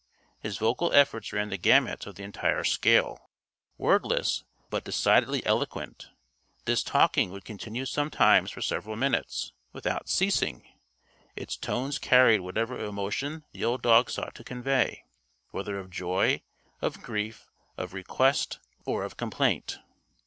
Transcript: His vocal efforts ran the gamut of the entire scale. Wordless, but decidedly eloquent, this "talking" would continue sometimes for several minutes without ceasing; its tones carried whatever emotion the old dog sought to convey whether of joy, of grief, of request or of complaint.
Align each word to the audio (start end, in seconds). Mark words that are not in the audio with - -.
His 0.39 0.57
vocal 0.57 0.91
efforts 0.93 1.31
ran 1.31 1.49
the 1.49 1.59
gamut 1.59 2.07
of 2.07 2.15
the 2.15 2.23
entire 2.23 2.63
scale. 2.63 3.29
Wordless, 3.77 4.43
but 4.71 4.83
decidedly 4.83 5.45
eloquent, 5.45 6.07
this 6.65 6.81
"talking" 6.81 7.29
would 7.29 7.45
continue 7.45 7.85
sometimes 7.85 8.49
for 8.49 8.63
several 8.63 8.95
minutes 8.95 9.53
without 9.73 10.09
ceasing; 10.09 10.67
its 11.35 11.55
tones 11.55 11.99
carried 11.99 12.39
whatever 12.41 12.83
emotion 12.83 13.45
the 13.51 13.63
old 13.63 13.83
dog 13.83 14.09
sought 14.09 14.33
to 14.33 14.43
convey 14.43 15.03
whether 15.51 15.77
of 15.77 15.91
joy, 15.91 16.41
of 16.81 17.03
grief, 17.03 17.51
of 17.77 17.93
request 17.93 18.57
or 18.85 19.03
of 19.03 19.17
complaint. 19.17 19.77